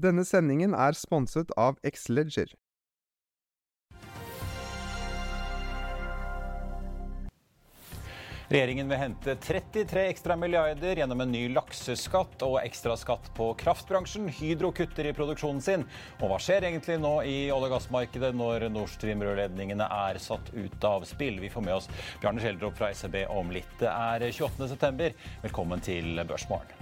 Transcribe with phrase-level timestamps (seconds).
[0.00, 2.54] Denne sendingen er sponset av Xleger.
[8.50, 14.26] Regjeringen vil hente 33 ekstra milliarder gjennom en ny lakseskatt og ekstraskatt på kraftbransjen.
[14.40, 15.86] Hydro kutter i produksjonen sin.
[16.18, 20.90] Og hva skjer egentlig nå i olje- og gassmarkedet når Nord Stream-rørledningene er satt ut
[20.90, 21.38] av spill?
[21.44, 21.90] Vi får med oss
[22.24, 23.70] Bjarne Schjelderup fra SEB om litt.
[23.78, 25.12] Det er 28.9.
[25.46, 26.79] Velkommen til Børsmorgen.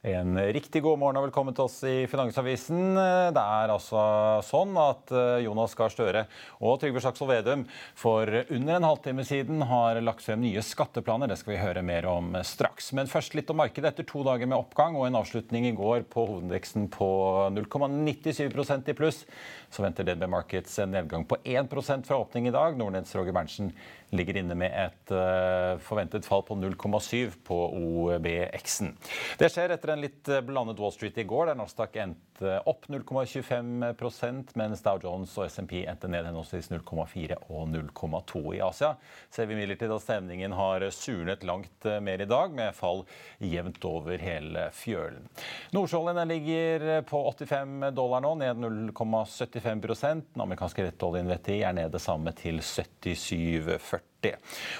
[0.00, 2.96] En riktig god morgen og velkommen til oss i Finansavisen.
[3.36, 4.00] Det er altså
[4.48, 6.22] sånn at eh, Jonas Gahr Støre
[6.64, 7.66] og Trygve Slagsvold Vedum
[8.00, 11.28] for under en halvtime siden har lagt frem nye skatteplaner.
[11.28, 12.94] Det skal vi høre mer om straks.
[12.96, 13.92] Men først litt om markedet.
[13.92, 17.10] Etter to dager med oppgang og en avslutning i går på hovedindeksen på
[17.58, 19.26] 0,97% i pluss,
[19.70, 21.70] så venter DNB Markets en nedgang på 1
[22.06, 22.76] fra åpning i dag.
[22.78, 23.70] Nordnetts Roger Berntsen
[24.10, 28.96] ligger inne med et uh, forventet fall på 0,7 på OBX-en.
[29.38, 32.88] Det skjer etter en litt eh, blandet Wall Street i går, der Nasdaq endte opp
[32.90, 38.96] 0,25% mens Dow Jones og SMP endte ned henholdsvis 0,4 og 0,2 i Asia.
[39.30, 43.04] Ser vi imidlertid at stemningen har surnet langt eh, mer i dag, med fall
[43.38, 45.30] jevnt over hele fjølen.
[45.76, 52.00] Nordsjøoljen ligger på 85 dollar nå, ned 0,75 Den amerikanske rettoljen VTI er ned det
[52.02, 54.34] samme til 77,40.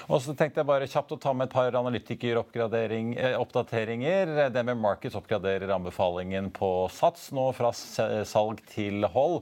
[0.09, 4.25] Og så tenkte jeg bare kjapt å ta med et par analytikeroppdateringer.
[4.53, 9.37] Det med Markets oppgraderer anbefalingen på Sats nå fra salg til hold.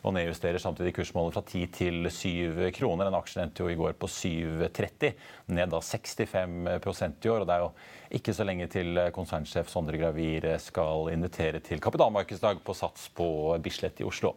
[0.00, 3.08] Og nedjusterer samtidig kursmålet fra 10 til 7 kroner.
[3.10, 5.12] Den aksjen endte jo i går på 7,30,
[5.52, 7.44] ned da 65% i år.
[7.44, 7.70] Og det er jo
[8.20, 13.28] ikke så lenge til konsernsjef Sondre Gravir skal invitere til kapitalmarkedsdag på Sats på
[13.60, 14.32] Bislett i Oslo.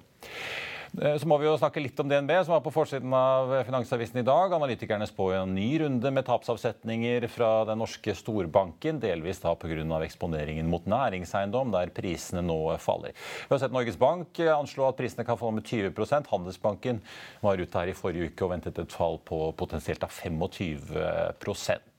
[1.01, 4.19] Eh, så må vi jo snakke litt om DNB, som var på forsiden av Finansavisen
[4.21, 4.53] i dag.
[4.53, 9.73] Analytikerne spår en ny runde med tapsavsetninger fra den norske storbanken, delvis da pga.
[10.05, 13.15] eksponeringen mot næringseiendom, der prisene nå faller.
[13.47, 17.01] Vi har sett Norges Bank anslå at prisene kan falle med 20% Handelsbanken
[17.41, 21.92] var ute her i forrige uke og ventet et fall på potensielt av 25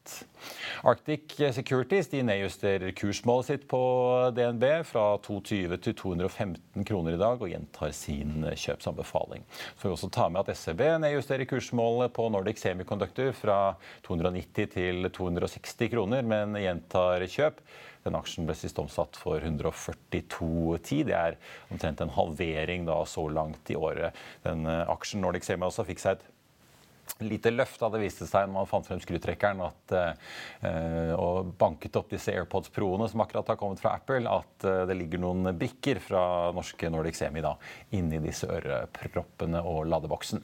[0.85, 3.79] Arctic Securities de nedjusterer kursmålet sitt på
[4.37, 9.47] DNB fra 220 til 215 kroner i dag og gjentar sin kjøpsanbefaling.
[9.49, 13.59] Så får vi også ta med at SEB nedjusterer kursmålet på Nordic Semiconductor fra
[14.05, 17.65] 290 til 260 kroner, men gjentar kjøp.
[18.05, 21.07] Den aksjen ble sist omsatt for 142,10.
[21.09, 21.39] Det er
[21.73, 24.13] omtrent en halvering da så langt i året.
[24.45, 26.29] Den aksjen Nordic Semi også fikk seg et
[27.25, 32.11] lite løft hadde vist seg når man fant frem skrutrekkeren at, uh, og banket opp
[32.13, 36.03] disse AirPods Pro-ene som akkurat har kommet fra Apple, at uh, det ligger noen brikker
[36.03, 36.25] fra
[36.57, 37.55] norske Nordic Semi da,
[37.95, 40.43] inni disse øreproppene og ladeboksen.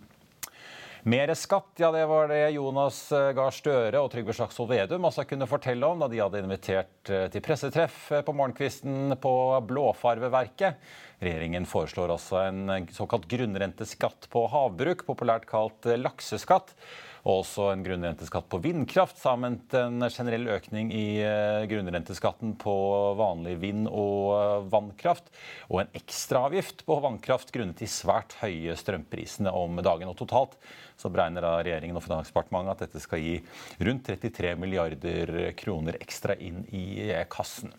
[1.08, 5.24] Mer skatt, ja det var det Jonas eh, Gahr Støre og Trygve Slagsvold Vedum også
[5.24, 9.32] kunne fortelle om da de hadde invitert til pressetreff på morgenkvisten på
[9.64, 10.76] Blåfarveverket.
[11.20, 16.72] Regjeringen foreslår også en såkalt grunnrenteskatt på havbruk, populært kalt lakseskatt.
[17.20, 22.74] Og også en grunnrenteskatt på vindkraft, sammen en generell økning i eh, grunnrenteskatten på
[23.18, 25.28] vanlig vind- og eh, vannkraft.
[25.68, 30.08] Og en ekstraavgift på vannkraft grunnet de svært høye strømprisene om dagen.
[30.08, 30.56] Og totalt
[31.00, 33.36] så beregner da regjeringen og Finansdepartementet at dette skal gi
[33.84, 37.72] rundt 33 milliarder kroner ekstra inn i kassen.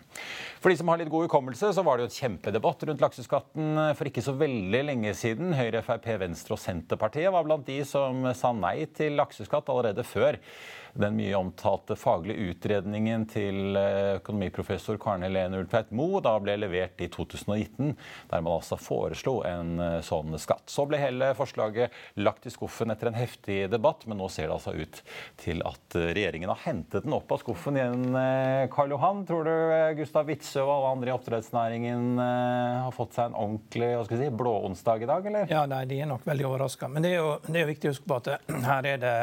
[0.62, 3.95] For de som har litt god hukommelse, så var det jo et kjempedebatt rundt lakseskatten
[3.95, 5.54] for ikke så veldig lenge siden.
[5.56, 10.38] Høyre, Frp, Venstre og Senterpartiet var blant de som sa nei til lakseskatt allerede før
[10.94, 17.00] den mye omtalte faglige utredningen til eh, økonomiprofessor Karen Helene Ultveit Moe da ble levert
[17.04, 17.94] i 2019,
[18.32, 20.68] der man altså foreslo en eh, sånn skatt.
[20.72, 24.58] Så ble hele forslaget lagt i skuffen etter en heftig debatt, men nå ser det
[24.58, 25.02] altså ut
[25.42, 28.18] til at eh, regjeringen har hentet den opp av skuffen igjen.
[28.72, 29.54] Karl Johan, tror du
[30.00, 34.30] Gustav Witzøe og alle andre i oppdrettsnæringen har fått seg en ordentlig hva skal si,
[34.42, 35.48] blåonsdag i dag, eller?
[35.52, 36.90] Ja, nei, de er nok veldig overraska.
[36.92, 38.30] Men det er, jo, det er jo viktig å huske på at
[38.68, 39.16] her er det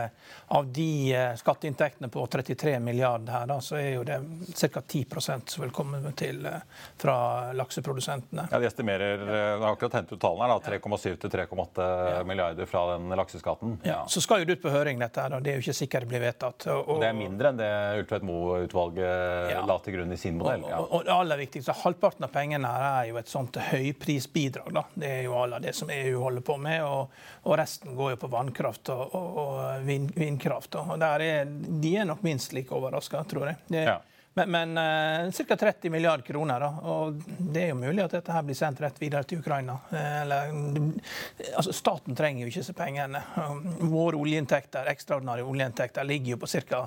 [0.55, 0.91] av de
[1.39, 4.21] skatt skatteinntektene på 33 milliarder her, da, så er jo det
[4.55, 4.81] ca.
[4.81, 5.07] 10
[5.47, 6.61] som vil komme til eh,
[6.97, 8.49] fra lakseprodusentene.
[8.51, 12.23] Ja, De estimerer eh, har akkurat hentet ut tallene her, 3,7 til 3,8 ja.
[12.25, 13.79] milliarder fra den lakseskatten.
[13.83, 15.77] Ja, Så skal jo det ut på høring, dette her, og det er jo ikke
[15.81, 16.69] sikkert det blir vedtatt.
[16.71, 17.73] Og, og det er mindre enn det
[18.03, 19.65] Ultveit Moe-utvalget ja.
[19.67, 20.67] la til grunn i sin modell.
[20.69, 20.79] Ja.
[20.79, 24.71] Og, og, det aller viktigste, halvparten av pengene her er jo et sånt høyprisbidrag.
[24.79, 24.87] da.
[24.95, 27.19] Det er jo alle det som EU holder på med, og,
[27.49, 30.79] og resten går jo på vannkraft og, og vind, vindkraft.
[30.79, 33.61] Og der er de er nok minst like overraska, tror jeg.
[33.69, 33.99] Det, ja.
[34.39, 35.57] Men, men uh, ca.
[35.57, 36.61] 30 milliarder kroner.
[36.61, 36.67] Da.
[36.67, 39.79] Og det er jo mulig at dette her blir sendt rett videre til Ukraina.
[39.91, 40.53] Eh, eller,
[41.57, 43.23] altså, staten trenger jo ikke disse pengene.
[43.81, 46.85] Våre oljeinntekter, ekstraordinære oljeinntekter ligger jo på ca.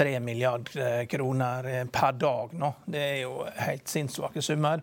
[0.00, 2.74] 3 milliarder kroner per dag nå.
[2.86, 4.82] Det er jo helt sinnssvake summer.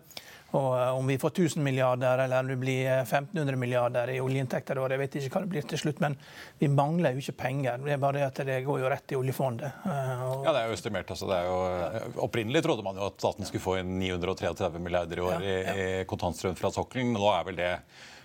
[0.56, 4.80] Og eh, om vi får 1000 milliarder eller det blir 1500 eh, milliarder i oljeinntekter,
[4.80, 6.16] jeg vet ikke hva det blir til slutt, men
[6.62, 7.82] vi mangler jo ikke penger.
[7.84, 9.82] Det er bare at det går jo rett i oljefondet.
[9.84, 10.46] Og...
[10.48, 11.12] ja, det er jo estimert.
[11.14, 15.20] Altså, det er jo, opprinnelig trodde man jo at staten skulle få inn 933 milliarder
[15.20, 15.74] i år ja.
[15.74, 17.16] i kontantstrøm fra sokkelen.
[17.18, 17.74] Nå er vel det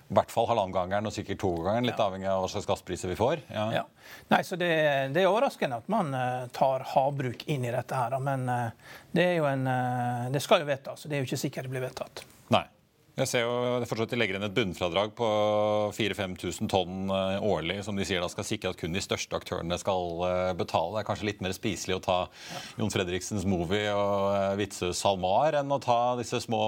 [0.08, 2.06] i hvert fall halvannengangeren og sikkert togangeren, litt ja.
[2.06, 3.44] avhengig av hva slags gasspriser vi får.
[3.52, 3.66] Ja.
[3.78, 3.84] Ja.
[4.32, 4.72] Nei, så det,
[5.14, 8.18] det, er overraskende at man uh, tar havbruk inn i dette her.
[8.20, 11.06] Men uh, det, jo en, uh, det skal jo vedtas.
[11.06, 12.24] Det er jo ikke sikkert det blir vedtatt.
[13.12, 15.26] Jeg ser jo fortsatt De legger inn et bunnfradrag på
[15.96, 19.76] 4000-5000 tonn eh, årlig, som de sier da skal sikre at kun de største aktørene
[19.80, 20.94] skal eh, betale.
[20.96, 22.18] Det er kanskje litt mer spiselig å ta
[22.80, 26.62] Jon Fredriksens Movie og Vitsø SalMar enn å ta disse små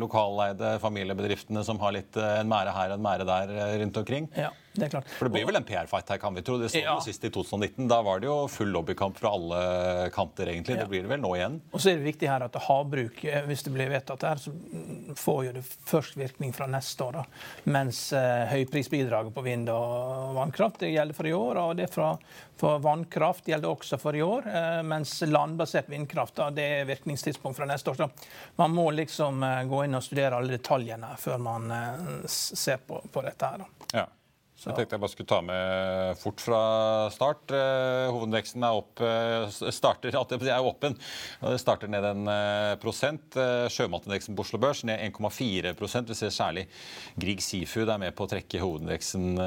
[0.00, 4.32] lokaleide familiebedriftene som har litt en mære her og en mære der rundt omkring.
[4.38, 5.08] Ja det er klart.
[5.18, 6.58] For det blir vel en PR-fight her, kan vi tro.
[6.60, 6.94] Det så ja.
[6.94, 7.88] jo sist i 2019.
[7.90, 10.76] Da var det jo full lobbykamp fra alle kanter, egentlig.
[10.76, 10.84] Ja.
[10.84, 11.58] Det blir det vel nå igjen.
[11.72, 14.52] Og så er det viktig her at havbruk, eh, hvis det blir vedtatt her, så
[15.18, 17.20] får jo det først virkning fra neste år.
[17.20, 17.24] da.
[17.74, 21.62] Mens eh, høyprisbidraget på vind og vannkraft det gjelder for i år.
[21.64, 22.12] Og det fra,
[22.60, 24.46] for vannkraft gjelder også for i år.
[24.52, 28.02] Eh, mens landbasert vindkraft da, det er virkningstidspunkt fra neste år.
[28.04, 31.74] Så man må liksom eh, gå inn og studere alle detaljene før man
[32.28, 33.64] ser på, på dette her.
[33.64, 33.90] da.
[34.02, 34.06] Ja.
[34.58, 34.72] Så.
[34.72, 36.60] Jeg tenkte jeg bare skulle ta med fort fra
[37.14, 37.52] start.
[37.54, 40.96] Eh, hovedveksten er opp, eh, starter, er åpen.
[41.44, 43.38] Det starter ned en eh, prosent.
[43.70, 46.66] Sjømatindeksen på Oslo Børs ned 1,4% Vi ser særlig
[47.14, 49.38] Grieg Seafood er med på å trekke hovedveksten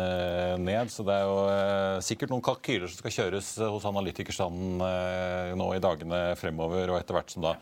[0.63, 0.95] ned.
[0.95, 4.79] Så det er jo sikkert noen kalkyler som skal kjøres hos analytikerstanden
[5.59, 7.57] nå i dagene fremover, og etter hvert som da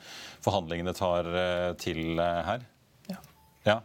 [0.46, 1.34] forhandlingene tar
[1.82, 2.62] til her.
[3.68, 3.82] Ja.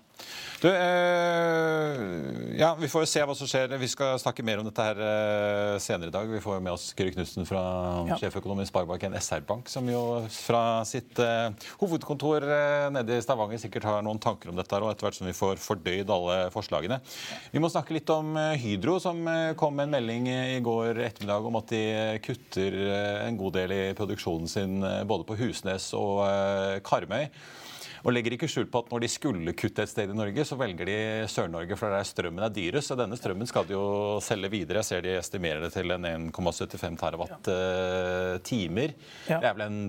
[0.61, 3.75] Du, eh, ja, Vi får jo se hva som skjer.
[3.76, 6.31] Vi skal snakke mer om dette her eh, senere i dag.
[6.31, 7.62] Vi får med oss Kyrre Knutsen fra
[8.09, 8.17] ja.
[8.23, 10.00] sjeføkonom i Sparebanken SR-Bank, som jo
[10.32, 11.50] fra sitt eh,
[11.82, 12.47] hovedkontor
[12.94, 15.37] nede i Stavanger sikkert har noen tanker om dette, her, og etter hvert som vi
[15.37, 17.00] får fordøyd alle forslagene.
[17.53, 19.20] Vi må snakke litt om Hydro, som
[19.61, 21.85] kom med en melding i går ettermiddag om at de
[22.25, 22.79] kutter
[23.27, 26.25] en god del i produksjonen sin både på Husnes og
[26.87, 27.29] Karmøy.
[28.05, 30.59] Og legger ikke skjul på at når de skulle kutte et sted i Norge, så
[30.61, 30.97] velger de
[31.33, 32.91] Sør-Norge, for der strømmen er dyrest.
[32.91, 33.85] Så denne strømmen skal de jo
[34.25, 34.82] selge videre.
[34.82, 38.94] Jeg ser de estimerer det til en 1,75 terawatt-timer.
[39.31, 39.41] Ja.
[39.41, 39.81] Det er vel en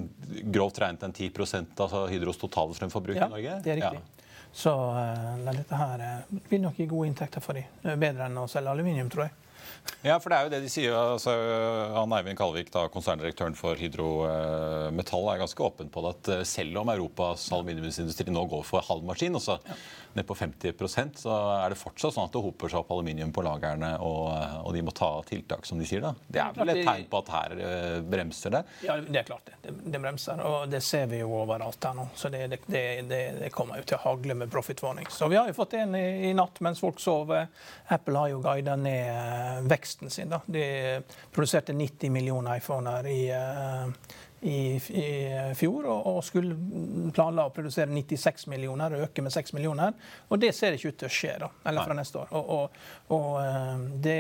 [0.56, 1.32] grovt regnet en 10
[1.68, 3.58] altså Hydros totale strømforbruk ja, i Norge?
[3.66, 4.00] Det er riktig.
[4.00, 4.32] Ja.
[4.56, 7.68] Så uh, dette her uh, vil nok gi gode inntekter for dem.
[8.00, 9.45] Bedre enn å selge aluminium, tror jeg.
[10.06, 10.94] Ja, for det er jo det de sier.
[10.94, 11.34] Altså,
[11.96, 16.32] han Eivind Kalvik, da, konserndirektøren for Hydro eh, Metall, er ganske åpen på det at
[16.36, 19.78] eh, selv om Europas aluminiumsindustri nå går for halv maskin, altså ja.
[20.14, 23.46] ned på 50% så er det fortsatt sånn at det hoper seg opp aluminium på
[23.46, 24.30] lagrene, og,
[24.62, 26.06] og, de må ta tiltak, som de sier.
[26.06, 26.14] da.
[26.28, 28.64] Det er vel et tegn på at her eh, bremser det?
[28.86, 29.58] Ja, det er klart det.
[29.66, 32.08] Det, det bremser, og det ser vi jo overalt her nå.
[32.14, 35.10] Så det, det, det kommer jo til å hagle med profit warning.
[35.10, 37.50] Så vi har jo fått en i, i natt mens folk sover.
[37.96, 40.30] Apple har jo guida ned veksten sin.
[40.30, 40.42] Da.
[40.46, 43.92] De produserte 90 millioner iPhoner i, uh,
[44.46, 46.56] i, i fjor, og, og, skulle
[47.16, 49.96] planla å produsere 96 millioner, øke med 6 millioner.
[50.30, 52.34] Og det ser ikke ut til å skje da, eller fra neste år.
[52.38, 52.78] Og, og,
[53.16, 54.20] og eh, det,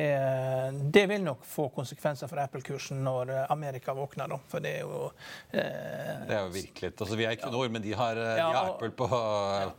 [0.93, 4.31] det, vil nok få konsekvenser for Apple-kursen når Amerika våkner.
[4.31, 5.03] Da, for det er jo
[5.51, 8.71] eh, Det er jo virkelig altså, Vi er ikke noe, men de har, de har
[8.73, 9.09] Apple på,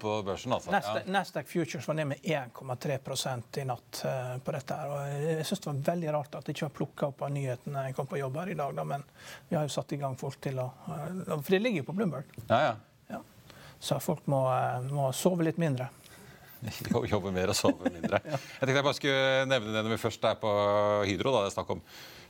[0.02, 0.70] på børsen, altså.
[0.74, 4.78] Nasdaq, Nasdaq Futures var ned med 1,3% i natt uh, på dette.
[4.78, 7.34] her, og Jeg syns det var veldig rart at de ikke var plukka opp av
[7.34, 9.04] nyhetene jeg kom på jobb her i dag, da, men
[9.48, 11.96] vi har jo satt i gang folk til å uh, For det ligger jo på
[11.98, 12.34] Bloomberg.
[12.48, 12.74] Ja, ja.
[13.16, 13.20] ja.
[13.82, 15.88] Så folk må, uh, må sove litt mindre.
[17.12, 18.22] Jobbe mer og sove mindre.
[18.26, 20.52] Jeg tenkte jeg bare skulle nevne det når vi først er på
[21.06, 21.34] Hydro.
[21.34, 21.82] da, det er snakk om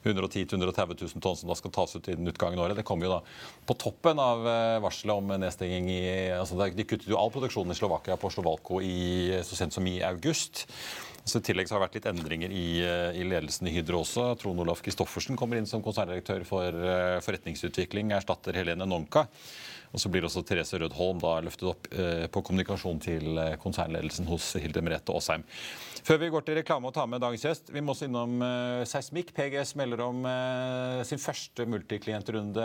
[0.06, 2.78] 110 000-130 000 tonn som da skal tas ut innen utgangen av året.
[2.78, 3.20] Det kommer jo da
[3.66, 4.44] på toppen av
[4.84, 6.02] varselet om nedstenging i
[6.36, 9.96] altså De kuttet jo all produksjon i Slovakia på Slovalko i, så sent som i
[10.06, 10.66] august.
[11.26, 14.04] Så I tillegg så har det vært litt endringer i, eh, i ledelsen i Hydro
[14.04, 14.28] også.
[14.38, 19.25] Trond Olaf Kristoffersen kommer inn som konserndirektør for uh, forretningsutvikling, erstatter Helene Nonka.
[19.93, 24.52] Og så blir også Therese Rødholm da løftet opp uh, på kommunikasjon til konsernledelsen hos
[24.61, 25.47] Hilde Merete Aasheim.
[26.07, 28.85] Før vi går til reklame og tar med dagens gjest, vi må også innom uh,
[28.88, 29.33] seismikk.
[29.37, 30.25] PGS melder om
[31.07, 32.64] sin første multiklientrunde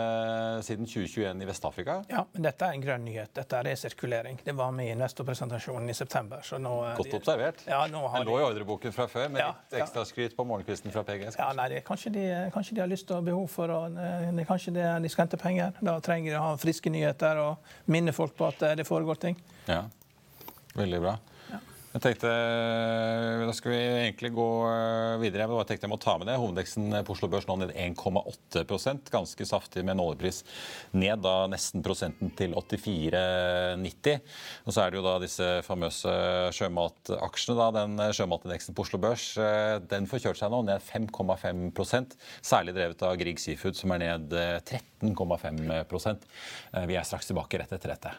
[0.64, 1.98] siden 2021 i Vest-Afrika.
[2.10, 3.32] Ja, men dette er en grønn nyhet.
[3.36, 4.38] Dette er resirkulering.
[4.44, 6.42] Det var med i investorpresentasjonen i september.
[6.46, 7.62] Så nå, Godt observert.
[7.66, 10.94] Ja, nå har Den lå i ordreboken fra før, med ja, litt ekstraskryt på morgenkvisten
[10.94, 11.36] fra PGS.
[11.36, 11.42] Kanskje?
[11.42, 12.24] Ja, nei, det, kanskje, de,
[12.54, 13.80] kanskje, de, har lyst og behov for å
[14.52, 15.76] Kanskje de, de skal hente penger.
[15.84, 19.38] Da trenger de å ha friske nyheter og minne folk på at det foregår ting.
[19.68, 19.84] Ja,
[20.74, 21.16] veldig bra.
[21.92, 22.28] Jeg tenkte,
[23.44, 25.44] Da skal vi egentlig gå eh, videre.
[25.44, 26.38] Jeg tenkte jeg må ta med det.
[26.40, 30.40] Hovedveksten på Oslo Børs nå ned 1,8% Ganske saftig med en oljepris
[30.96, 34.24] ned da nesten prosenten til 84,90.
[34.64, 36.16] Og så er det jo da disse famøse
[36.56, 37.58] sjømataksjene.
[37.60, 43.04] da, Den sjømatindeksen på Oslo Børs eh, den får seg nå ned 5,5% Særlig drevet
[43.04, 44.32] av Grieg Seafood, som er ned
[44.64, 48.18] 13,5 eh, Vi er straks tilbake rett etter dette.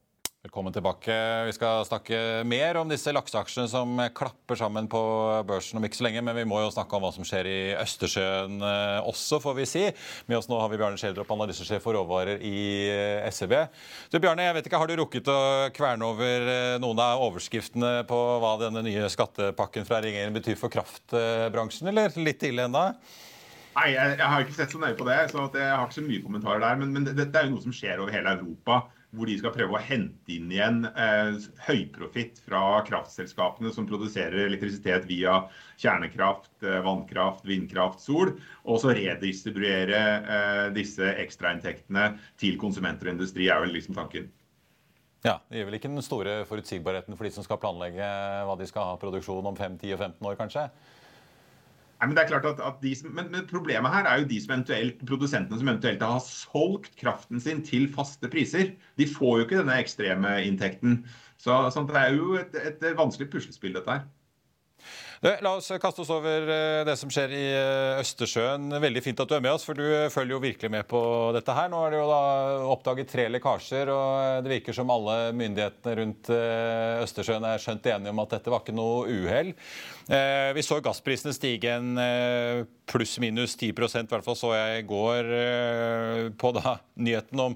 [0.41, 1.13] Velkommen tilbake.
[1.45, 2.19] Vi skal snakke
[2.49, 5.01] mer om disse lakseaksjene som klapper sammen på
[5.45, 7.57] børsen om ikke så lenge, men vi må jo snakke om hva som skjer i
[7.77, 9.83] Østersjøen eh, også, får vi si.
[10.25, 13.53] Med oss nå har vi Bjarne Schjelderup, analysesjef for råvarer i eh, SEB.
[14.09, 15.41] Du Bjarne, jeg vet ikke, Har du rukket å
[15.77, 20.73] kverne over eh, noen av overskriftene på hva denne nye skattepakken fra regjeringen betyr for
[20.73, 22.87] kraftbransjen, eller litt ille ennå?
[23.75, 26.25] Nei, jeg, har ikke sett så nøye på det, så jeg har ikke så mye
[26.25, 26.81] kommentarer der.
[26.81, 28.79] Men, men dette det er jo noe som skjer over hele Europa
[29.11, 31.35] hvor de skal prøve å hente inn igjen eh,
[31.67, 35.41] høyprofitt fra kraftselskapene som produserer elektrisitet via
[35.81, 43.49] kjernekraft, eh, vannkraft, vindkraft, sol, og så redistribuere eh, disse ekstrainntektene til konsumenter og industri,
[43.51, 44.31] er vel liksom tanken.
[45.21, 48.07] Ja, Det gir vel ikke den store forutsigbarheten for de som skal planlegge
[48.47, 50.65] hva de skal ha produksjon om 5, 10 og 15 år, kanskje?
[52.01, 54.29] Nei, men det er klart at, at de som, men, men, Problemet her er jo
[54.31, 58.71] de som eventuelt, produsentene som eventuelt har solgt kraften sin til faste priser.
[58.97, 61.03] De får jo ikke denne ekstreme inntekten.
[61.37, 64.09] Så, så det er jo et, et vanskelig puslespill, dette her.
[65.21, 68.71] La oss kaste oss over eh, det som skjer i eh, Østersjøen.
[68.81, 71.01] Veldig fint at du er med oss, for du eh, følger jo virkelig med på
[71.35, 71.69] dette her.
[71.69, 72.23] Nå er det jo da
[72.73, 78.23] oppdaget tre lekkasjer, og det virker som alle myndighetene rundt Østersjøen er skjønt enige om
[78.23, 79.53] at dette var ikke noe uhell.
[80.57, 81.93] Vi så gassprisene stige en
[82.89, 85.29] pluss-minus 10% i hvert fall så jeg i går
[86.41, 86.73] på da
[87.05, 87.55] nyheten om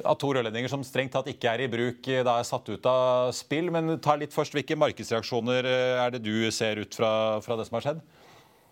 [0.00, 3.34] at to rørledninger som strengt tatt ikke er i bruk, da er satt ut av
[3.36, 3.68] spill.
[3.74, 7.12] Men ta litt først, hvilke markedsreaksjoner er det du ser ut fra,
[7.44, 8.02] fra det som har skjedd?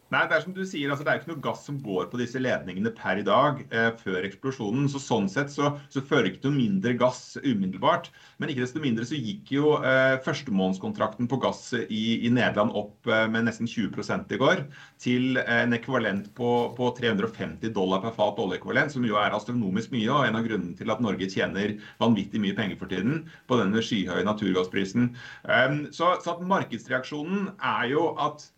[0.09, 2.19] Nei, Det er som du sier, altså det er ikke noe gass som går på
[2.21, 4.87] disse ledningene per i dag eh, før eksplosjonen.
[4.89, 8.09] så Sånn sett så, så fører ikke noe mindre gass umiddelbart.
[8.41, 13.11] Men ikke desto mindre så gikk jo eh, førstemånedskontrakten på gass i, i Nederland opp
[13.13, 14.65] eh, med nesten 20 i går.
[15.05, 19.93] Til eh, en ekvivalent på, på, 350 dollar per fat oljeekvivalent, som jo er astronomisk
[19.93, 20.09] mye.
[20.09, 23.85] Og en av grunnene til at Norge tjener vanvittig mye penger for tiden på denne
[23.85, 25.13] skyhøye naturgassprisen.
[25.45, 28.49] Um, så, så at markedsreaksjonen er jo at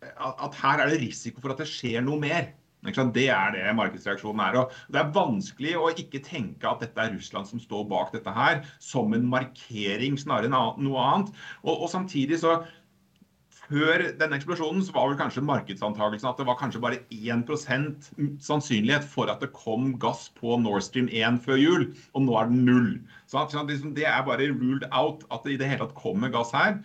[0.00, 2.50] at her er det risiko for at det skjer noe mer.
[2.80, 4.56] Det er det markedsreaksjonen er.
[4.56, 8.32] og Det er vanskelig å ikke tenke at dette er Russland som står bak dette
[8.32, 11.34] her, som en markering snarere enn noe annet.
[11.60, 12.62] Og, og samtidig så
[13.70, 17.44] før denne eksplosjonen så var vel kanskje markedsantakelsen at det var kanskje bare 1
[18.42, 21.84] sannsynlighet for at det kom gass på Nord Stream 1 før jul,
[22.16, 22.90] og nå er det null.
[23.30, 26.50] Så liksom, Det er bare ruled out at det i det hele tatt kommer gass
[26.56, 26.80] her.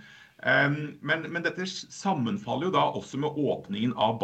[0.46, 4.20] Men, men, dette sammenfaller jo da også med åpningen av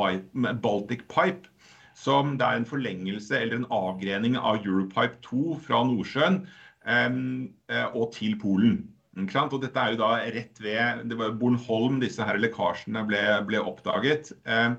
[0.62, 1.50] Baltic Pipe,
[1.98, 6.44] som det er en forlengelse eller en avgrening av Europipe 2 fra Nordsjøen
[6.86, 7.50] um,
[7.98, 8.84] og til Polen.
[9.12, 13.60] Og dette er jo da rett ved det var Bornholm disse her lekkasjene ble, ble
[13.60, 14.32] oppdaget.
[14.46, 14.72] Eh,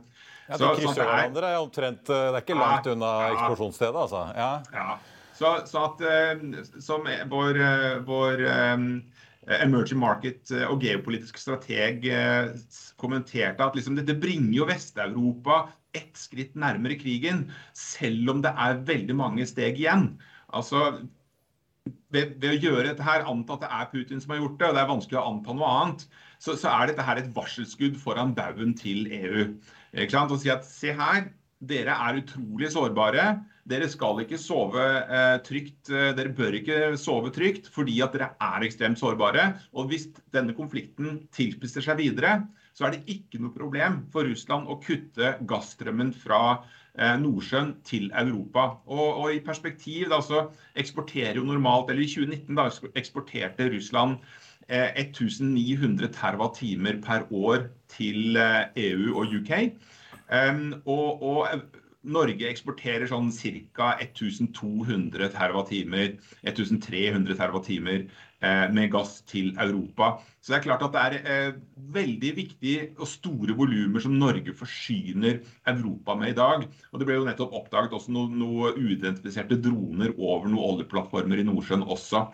[0.49, 1.51] ja, De krysser hverandre.
[1.51, 4.23] Er omtrent, eh, det er ikke langt unna ja, eksplosjonsstedet, altså.
[4.39, 4.53] Ja.
[4.73, 4.97] ja.
[5.37, 7.61] Så, så, at eh, som vår,
[8.09, 8.45] vår
[9.43, 12.05] emerging market og geopolitisk strateg
[13.01, 15.65] kommenterte at liksom, dette bringer jo Vest-Europa
[15.97, 17.47] ett skritt nærmere krigen,
[17.77, 20.07] selv om det er veldig mange steg igjen.
[20.57, 21.03] Altså,
[22.13, 24.69] ved, ved, å gjøre dette her, anta at det er Putin som har gjort det,
[24.69, 26.05] og det er vanskelig å anta noe annet,
[26.43, 29.47] så, så er dette her et varselskudd foran baugen til EU.
[29.93, 30.35] Ikke sant?
[30.35, 31.31] Og si at se her,
[31.63, 33.27] dere er utrolig sårbare.
[33.69, 35.91] Dere skal ikke sove eh, trygt.
[35.93, 39.53] Eh, dere bør ikke sove trygt fordi at dere er ekstremt sårbare.
[39.77, 42.41] Og hvis denne konflikten tilspisser seg videre,
[42.75, 46.63] så er det ikke noe problem for Russland å kutte gassstrømmen fra
[46.99, 48.61] Eh, Nordsjøen til Europa.
[48.87, 50.43] Og, og, i perspektiv da, så
[50.77, 52.67] eksporterer jo normalt, eller I 2019 da,
[53.01, 54.19] eksporterte Russland
[54.69, 59.73] eh, 1900 TWh per år til EU og UK.
[60.33, 61.49] Um, og, og,
[62.03, 63.93] Norge eksporterer sånn ca.
[64.03, 68.07] 1200 TWh, 1300 TWh
[68.43, 70.17] Eh, med gass til Europa.
[70.43, 71.59] Så det er klart at det er eh,
[71.95, 75.39] veldig viktig og store volumer som Norge forsyner
[75.71, 76.65] Europa med i dag.
[76.91, 81.47] Og Det ble jo nettopp oppdaget også noen noe uidentifiserte droner over noen oljeplattformer i
[81.47, 82.25] Nordsjøen også.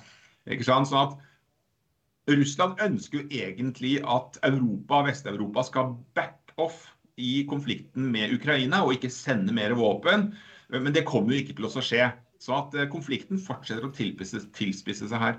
[0.48, 0.88] Ikke sant?
[0.88, 6.86] Sånn at Russland ønsker jo egentlig at Europa, Vest-Europa skal back off
[7.18, 10.30] i konflikten med Ukraina og ikke sende mer våpen.
[10.72, 12.08] Men det kommer jo ikke til å skje.
[12.38, 15.38] Så at eh, konflikten fortsetter å tilspisse, tilspisse seg her.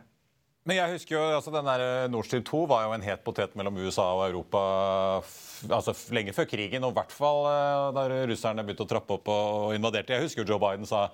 [0.68, 3.24] Men jeg husker jo, altså den der eh, Nord Stream 2 var jo en het
[3.26, 4.64] potet mellom USA og Europa
[5.70, 6.84] altså lenge før krigen.
[6.84, 10.18] Og i hvert fall eh, da russerne begynte å trappe opp og invaderte.
[10.18, 11.08] Jeg husker jo Joe Biden sa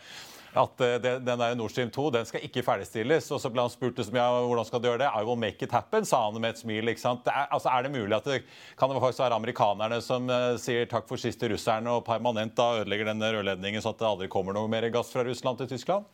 [0.56, 3.28] at eh, den der Nord Stream 2 den skal ikke ferdigstilles.
[3.36, 5.12] Og så ble han spurt liksom, ja, hvordan skal du gjøre det.
[5.12, 6.92] I will make it happen, sa han med et smil.
[6.92, 7.28] ikke sant?
[7.32, 8.42] Er, altså, er det mulig at det
[8.80, 12.56] kan det faktisk være amerikanerne som uh, sier takk for sist til russerne og permanent
[12.58, 15.74] da ødelegger den rørledningen så at det aldri kommer noe mer gass fra Russland til
[15.76, 16.08] Tyskland?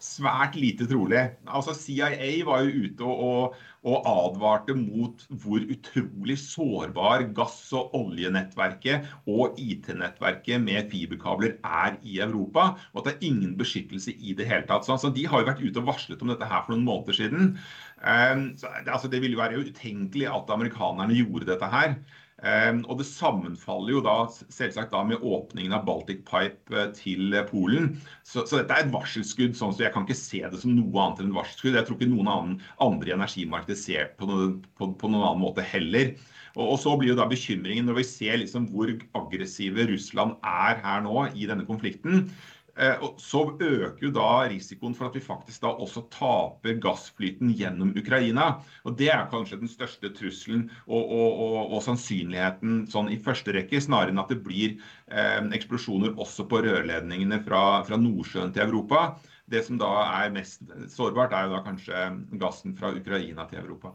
[0.00, 1.20] Svært lite trolig.
[1.44, 9.10] Altså CIA var jo ute og, og, advarte mot hvor utrolig sårbar gass- og oljenettverket
[9.28, 12.70] og IT-nettverket med fiberkabler er i Europa.
[12.94, 14.88] Og at det er ingen beskyttelse i det hele tatt.
[14.88, 17.20] Så altså, De har jo vært ute og varslet om dette her for noen måneder
[17.20, 17.56] siden.
[18.00, 21.98] Um, så, altså, det ville jo være utenkelig at amerikanerne gjorde dette her.
[22.44, 24.16] Ehm, og Det sammenfaller jo da
[24.52, 27.94] selvsagt da med åpningen av Baltic Pipe eh, til Polen.
[28.22, 29.56] Så, så, dette er et varselskudd.
[29.56, 31.78] sånn så Jeg kan ikke se det som noe annet enn et varselskudd.
[31.78, 35.44] Jeg tror ikke noen annen, andre i energimarkedet ser på, noe, på, på noen annen
[35.44, 36.14] måte heller.
[36.54, 40.82] Og, og, Så blir jo da bekymringen når vi ser liksom hvor aggressive Russland er
[40.84, 42.28] her nå i denne konflikten.
[42.76, 47.92] Eh, så øker jo da risikoen for at vi faktisk da også taper gassflyten gjennom
[47.96, 48.48] Ukraina.
[48.84, 53.54] Og Det er kanskje den største trusselen og, og, og, og sannsynligheten sånn i første
[53.54, 54.74] rekke, snarere enn at det blir
[55.06, 59.06] eh, eksplosjoner også på rørledningene fra, fra Nordsjøen til Europa.
[59.50, 59.92] Det som da
[60.24, 62.06] er mest sårbart, er jo da kanskje
[62.40, 63.92] gassen fra Ukraina til Europa.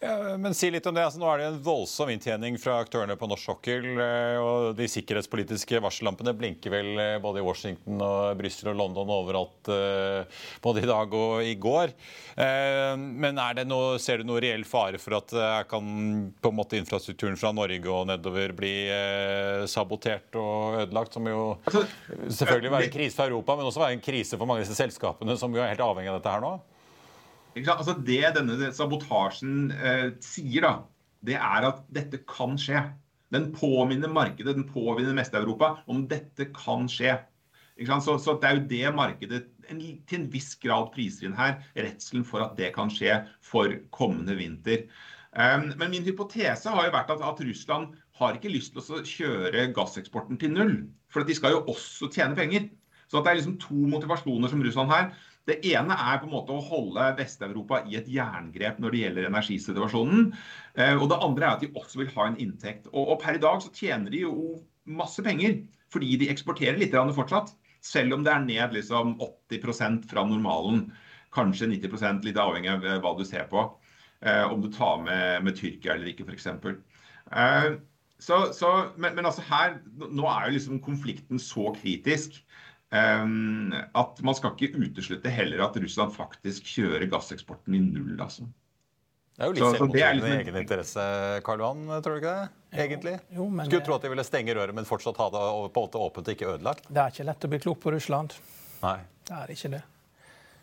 [0.00, 1.04] Ja, men si litt om det.
[1.06, 3.86] Altså, nå er det en voldsom inntjening fra aktørene på norsk sokkel.
[3.94, 9.12] Eh, og De sikkerhetspolitiske varsellampene blinker vel eh, både i Washington, og Brussel og London
[9.14, 11.94] overalt eh, både i dag og i går.
[12.34, 15.30] Men noe, ser du noe reell fare for at
[15.70, 15.84] kan
[16.54, 18.72] måte infrastrukturen fra Norge og nedover bli
[19.70, 21.14] sabotert og ødelagt?
[21.14, 24.46] Som jo selvfølgelig selvfølgelig være en krise for Europa, men også være en krise for
[24.46, 26.54] mange av disse selskapene som jo er helt avhengig av dette her nå?
[27.54, 30.72] Altså Det denne sabotasjen eh, sier, da,
[31.24, 32.82] det er at dette kan skje.
[33.34, 37.16] Den påminner markedet, den påminner Mest-Europa om dette kan skje.
[37.74, 39.40] Så, så, det er jo det markedet
[39.70, 41.56] en, til en viss grad priser inn her.
[41.74, 44.86] Redselen for at det kan skje for kommende vinter.
[45.34, 49.02] Um, men min hypotese har jo vært at, at, Russland har ikke lyst til å
[49.02, 50.76] kjøre gasseksporten til null.
[51.10, 52.68] For de skal jo også tjene penger.
[53.10, 55.10] Så det er liksom to motivasjoner som Russland har.
[55.44, 59.28] Det ene er på en måte å holde Vest-Europa i et jerngrep når det gjelder
[59.28, 60.30] energisituasjonen.
[60.78, 62.88] Eh, og det andre er at de også vil ha en inntekt.
[62.92, 64.34] Og, per i dag så tjener de jo
[64.84, 65.60] masse penger
[65.92, 67.52] fordi de eksporterer litt fortsatt.
[67.84, 69.18] Selv om det er ned liksom
[69.52, 70.86] 80% fra normalen.
[71.34, 73.66] Kanskje 90% litt avhengig av hva du ser på.
[74.24, 76.48] Eh, om du tar med, med Tyrkia eller ikke, f.eks.
[78.24, 82.38] Så, men, men, altså her, nå er jo liksom konflikten så kritisk
[82.94, 88.14] at man skal ikke uteslutte heller at Russland faktisk kjører gasseksporten i null.
[88.22, 88.46] altså.
[89.34, 90.42] Det er jo litt selvmotsigende liksom...
[90.44, 91.04] egen interesse,
[91.46, 92.82] Karl Johan, tror du ikke det?
[92.84, 93.14] Egentlig?
[93.34, 93.66] Jo, men...
[93.66, 96.30] Skulle tro at de ville stenge røret, men fortsatt ha det på en måte åpent
[96.30, 96.86] og ikke ødelagt?
[96.86, 98.36] Det er ikke lett å bli klok på Russland.
[98.84, 99.00] Nei.
[99.26, 99.82] Det er ikke det.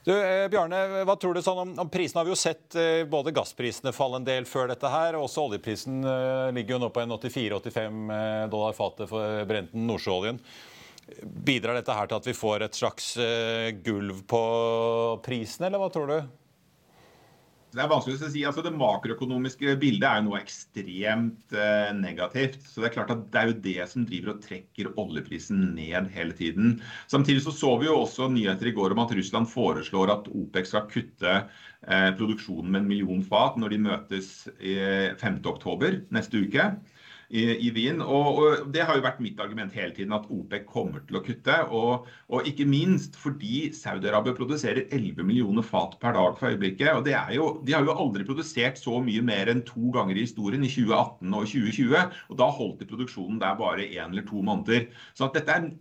[0.08, 2.22] Du, eh, Bjarne, hva tror du sånn om, om prisene?
[2.22, 5.44] har vi jo sett eh, både gassprisene falle en del før dette her, og også
[5.50, 10.39] oljeprisen eh, ligger jo nå på en 84-85 eh, dollar fatet for brenten nordsjøoljen.
[11.22, 14.44] Bidrar dette her til at vi får et slags eh, gulv på
[15.26, 16.20] prisen, eller hva tror du?
[17.72, 18.42] Det er vanskelig å si.
[18.48, 22.60] Altså, det makroøkonomiske bildet er jo nå ekstremt eh, negativt.
[22.68, 26.10] Så Det er klart at det er jo det som driver og trekker oljeprisen ned
[26.12, 26.74] hele tiden.
[27.12, 30.68] Samtidig så, så vi jo også nyheter i går om at Russland foreslår at OPEC
[30.68, 36.74] skal kutte eh, produksjonen med en million fat når de møtes eh, 5.10 neste uke
[37.32, 38.02] i, i Wien.
[38.04, 41.24] Og, og, Det har jo vært mitt argument hele tiden, at OPEC kommer til å
[41.26, 41.58] kutte.
[41.72, 46.91] Og, og ikke minst fordi Saudi-Arabia produserer 11 millioner fat per dag for øyeblikket.
[46.96, 50.65] og jo, De har jo aldri produsert så mye mer enn to ganger i historien,
[50.65, 52.20] i 2018 og 2020.
[52.30, 54.89] og Da holdt de produksjonen der bare én eller to måneder.
[55.15, 55.72] Så at dette er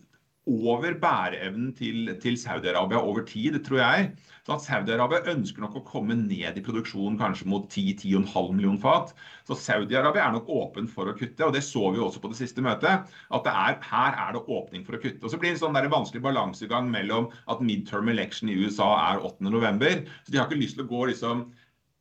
[0.51, 4.11] over bæreevnen til, til Saudi-Arabia over tid, tror jeg.
[4.47, 9.15] Så at Saudi-Arabia ønsker nok å komme ned i produksjonen kanskje mot 10-10,5 millioner fat.
[9.47, 12.41] Så Saudi-Arabia er nok åpen for å kutte, og det så vi også på det
[12.41, 13.07] siste møtet.
[13.31, 15.23] At er, her er det åpning for å kutte.
[15.23, 18.91] Og Så blir det en sånn der vanskelig balansegang mellom at midterm election i USA
[19.13, 20.07] er 8.11.
[20.25, 21.47] Så de har ikke lyst til å gå liksom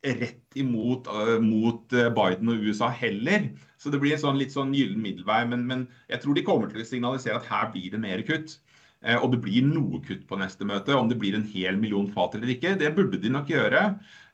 [0.02, 3.50] rett imot uh, mot uh, Biden og USA heller.
[3.80, 5.42] Så det blir en sånn litt sånn gyllen middelvei.
[5.50, 8.56] Men, men, jeg tror de kommer til å signalisere at her blir det mer kutt.
[9.04, 10.96] Uh, og det blir noe kutt på neste møte.
[10.96, 13.90] Om det blir en hel million fat eller ikke, det burde de nok gjøre.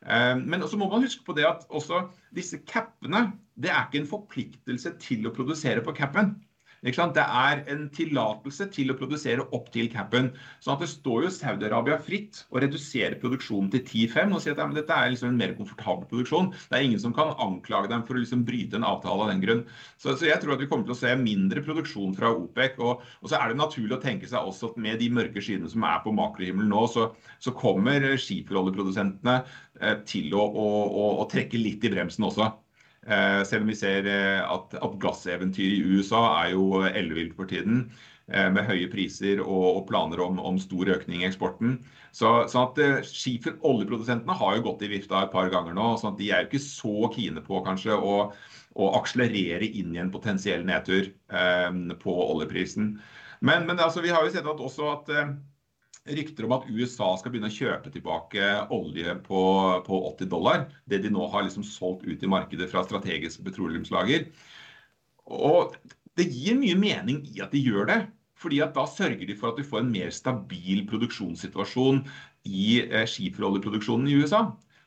[0.06, 2.04] Men så må man huske på det at også
[2.36, 3.24] disse capene,
[3.58, 6.36] det er ikke en forpliktelse til å produsere på capen.
[6.84, 10.28] Det er en tillatelse til å produsere opp til capen.
[10.60, 14.60] Sånn at det står jo Saudi-Arabia fritt å redusere produksjonen til 10-5 og si at
[14.60, 16.52] ja, dette er liksom en mer komfortabel produksjon.
[16.68, 19.42] Det er ingen som kan anklage dem for å liksom bryte en avtale av den
[19.44, 19.64] grunn.
[19.96, 22.78] Så, så, jeg tror at vi kommer til å se mindre produksjon fra OPEC.
[22.82, 25.70] Og, og, så er det naturlig å tenke seg også at med de mørke skyene
[25.72, 27.08] som er på makrohimmelen nå, så,
[27.42, 29.40] så kommer skiferoljeprodusentene
[29.80, 32.52] eh, til å, å, å, å trekke litt i bremsen også.
[33.06, 37.48] Eh, selv om vi ser eh, at, at gasseventyret i USA er jo ellevilt for
[37.50, 37.86] tiden.
[38.26, 41.76] Eh, med høye priser og, planer om, om, stor økning i eksporten.
[42.10, 45.92] Så, sånn at skifer, Oljeprodusentene har jo gått i vifta et par ganger nå.
[46.00, 48.16] sånn at De er jo ikke så kine på kanskje å,
[48.74, 51.70] å akselerere inn i en potensiell nedtur eh,
[52.02, 52.96] på oljeprisen.
[53.46, 55.14] Men, men altså, vi har jo sett at også at
[56.06, 59.42] rykter om at USA skal begynne å kjøpe tilbake olje på,
[59.86, 60.66] på 80 dollar.
[60.86, 64.28] Det de nå har liksom solgt ut i markedet fra strategiske petroleumslager.
[65.26, 65.74] Og
[66.16, 68.04] det gir mye mening i at de gjør det.
[68.36, 72.02] fordi at da sørger de for at du får en mer stabil produksjonssituasjon
[72.44, 74.42] i eh, skiferoljeproduksjonen i USA.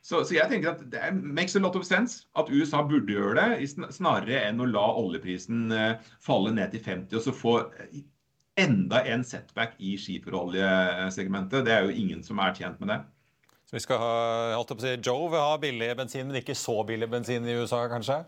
[0.06, 3.42] Så, så, jeg tenker at det makes a lot of sense at USA burde gjøre
[3.42, 7.56] det, snarere enn å la oljeprisen eh, falle ned til 50 og så få
[8.62, 11.66] enda en setback i skiferoljesegmentet.
[11.68, 13.00] Det er jo ingen som er tjent med det.
[13.70, 14.14] Så vi skal ha,
[14.58, 17.58] holdt på å si, Joe vil ha billig bensin, men ikke så billig bensin i
[17.60, 18.24] USA, kanskje?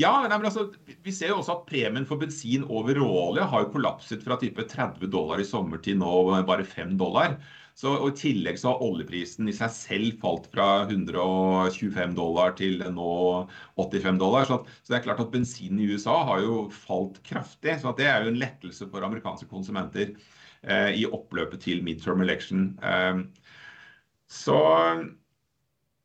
[0.00, 0.70] Ja, nei, men altså,
[1.04, 4.64] Vi ser jo også at premien for bensin over råolje har jo kollapset fra type
[4.70, 6.14] 30 dollar i sommer til nå
[6.48, 7.36] bare 5 dollar.
[7.74, 12.78] Så, og I tillegg så har oljeprisen i seg selv falt fra 125 dollar til
[12.94, 13.14] nå
[13.80, 14.46] 85 dollar.
[14.46, 17.74] Så, at, så det er klart at bensinen i USA har jo falt kraftig.
[17.82, 22.68] Så det er jo en lettelse for amerikanske konsumenter eh, i oppløpet til midterm election.
[22.78, 23.24] Eh,
[24.30, 24.60] så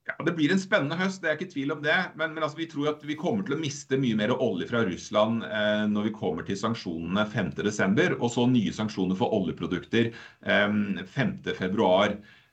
[0.10, 1.98] ja, Det blir en spennende høst, det er ikke tvil om det.
[2.20, 4.82] Men, men altså, vi tror at vi kommer til å miste mye mer olje fra
[4.88, 8.18] Russland eh, når vi kommer til sanksjonene 5.12.
[8.18, 10.68] Og så nye sanksjoner for oljeprodukter eh,
[11.14, 11.92] 5.2.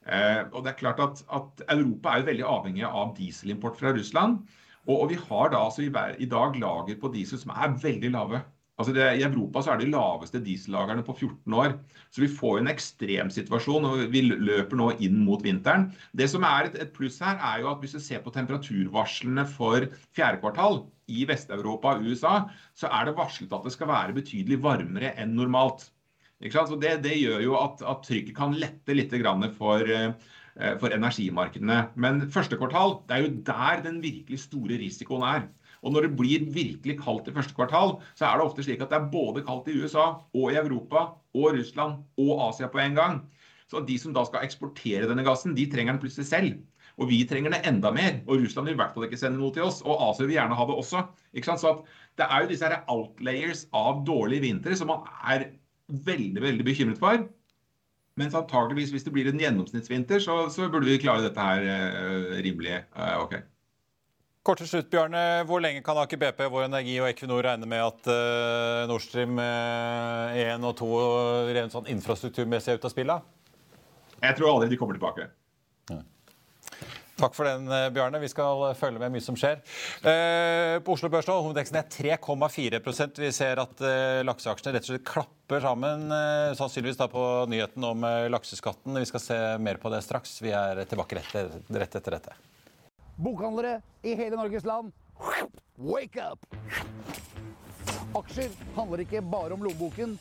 [0.07, 3.95] Eh, og det er klart at, at, Europa er jo veldig avhengig av dieselimport fra
[3.97, 4.43] Russland.
[4.87, 5.91] Og, og vi har da altså i,
[6.23, 8.45] i dag lager på diesel som er veldig lave.
[8.77, 11.79] Altså det, I Europa så er de laveste diesellagrene på 14 år.
[12.13, 15.89] Så vi får en ekstrem situasjon, og vi løper nå inn mot vinteren.
[16.13, 19.47] Det som er et, et pluss her, er jo at hvis du ser på temperaturvarslene
[19.49, 22.37] for fjerde kvartal i Vest-Europa og USA,
[22.77, 25.89] så er det varslet at det skal være betydelig varmere enn normalt.
[26.53, 29.15] Så det, det, gjør jo at, at, trykket kan lette litt
[29.57, 30.13] for, eh,
[30.77, 31.79] for energimarkedene.
[31.97, 35.47] Men første kvartal, det er jo der den virkelig store risikoen er.
[35.87, 38.91] Og når det blir virkelig kaldt i første kvartal, så er det ofte slik at
[38.91, 42.99] det er både kaldt i USA og i Europa og Russland og Asia på en
[42.99, 43.21] gang.
[43.71, 46.59] Så de som da skal eksportere denne gassen, de trenger den plutselig selv.
[46.97, 48.21] Og vi trenger det enda mer.
[48.27, 49.83] Og Russland vil i hvert fall ikke sende noe til oss.
[49.85, 51.03] Og Asia vil gjerne ha det også.
[51.61, 51.73] Så
[52.17, 55.51] det er jo disse her outlayers av dårlige vintre som man er
[56.07, 57.27] veldig, veldig bekymret for.
[58.17, 62.39] Mens antageligvis hvis det blir en gjennomsnittsvinter, så, så burde vi klare dette her uh,
[62.41, 63.37] rimelig uh, OK.
[64.47, 65.21] Kort til slutt, Bjarne.
[65.49, 69.41] Hvor lenge kan Aker BP, Vår Energi og Equinor regne med at uh, Nord Stream
[69.43, 70.91] 1 og 2
[71.57, 73.27] rent sånn infrastrukturmessig er ute av spillet?
[74.23, 75.27] Jeg tror aldri de kommer tilbake.
[75.91, 75.99] Ja.
[77.19, 78.23] Takk for den, Bjarne.
[78.23, 79.59] Vi skal følge med mye som skjer.
[80.07, 84.95] Eh, på Oslo Børs nå, hovedeksten er 3,4% Vi ser at eh, lakseaksjene rett og
[84.95, 89.01] slett klapper sammen, eh, sannsynligvis da på nyheten om lakseskatten.
[89.03, 90.39] Vi skal se mer på det straks.
[90.45, 92.43] Vi er tilbake rett, rett etter dette.
[93.17, 94.93] Bokhandlere i hele Norges land,
[95.79, 96.43] wake up!
[98.17, 100.19] Aksjer handler ikke bare om lommeboken,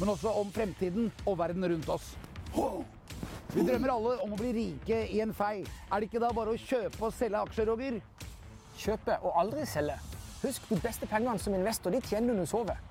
[0.00, 2.16] men også om fremtiden og verden rundt oss.
[3.54, 5.62] Vi drømmer alle om å bli rike i en fei.
[5.62, 8.00] Er det ikke da bare å kjøpe og selge aksjer, Roger?
[8.76, 9.96] Kjøpe og aldri selge.
[10.42, 12.82] Husk, de beste pengene som investor de tjener du når du sover.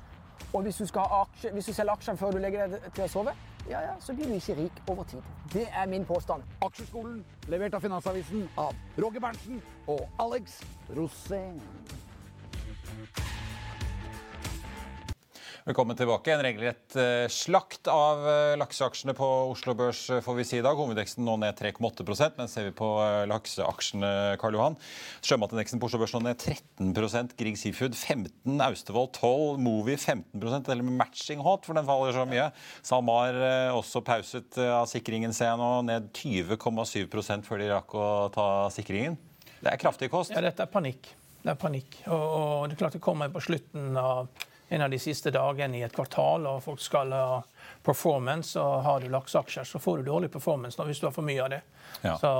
[0.56, 3.36] Og hvis du, aksje, hvis du selger aksjer før du legger deg til å sove,
[3.70, 5.22] ja, ja, så blir du ikke rik over tid.
[5.54, 6.44] Det er min påstand.
[6.62, 11.62] Aksjeskolen, levert av Finansavisen av Roger Berntsen og Alex Rosén.
[15.66, 16.30] Velkommen tilbake.
[16.30, 20.62] En regelrett eh, slakt av eh, lakseaksjene på Oslo Børs eh, får vi si i
[20.62, 20.78] dag.
[20.78, 22.90] Hovedindeksen nå ned 3,8% men ser vi på
[23.32, 24.78] lakseaksjene Karl Johan.
[25.26, 30.86] Sjømatindeksen på Oslo Børs nå ned 13% Grieg Seafood 15 Austevoll 12 Movi 15% eller
[31.02, 32.52] Matching Hot, for den faller så mye.
[32.86, 33.42] SalMar
[33.74, 35.76] også pauset av sikringen, ser jeg nå.
[35.90, 39.18] Ned 20,7 før de rakk å ta sikringen.
[39.66, 40.30] Det er kraftig kost.
[40.30, 41.16] Ja, dette er panikk.
[41.42, 42.04] Det er panikk.
[42.06, 44.30] Og, og det er klart det kommer på slutten av
[44.76, 47.40] en av de siste dagene i et kvartal, og folk skal ha
[47.86, 51.44] performance, og har du lakseaksjer, så får du dårlig performance hvis du har for mye
[51.46, 51.62] av det.
[52.02, 52.18] Ja.
[52.20, 52.32] Så,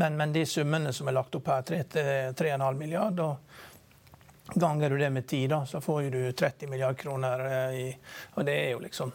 [0.00, 5.10] men, men, de summene som er lagt opp her, 3,5 milliard, og ganger du det
[5.12, 7.46] med 10, da, så får du 30 milliarder kroner.
[7.52, 7.86] Eh, I,
[8.34, 9.12] og det er jo liksom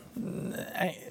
[0.76, 1.02] eh,